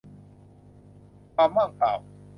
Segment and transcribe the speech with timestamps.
[1.35, 1.93] ความว่างเปล่า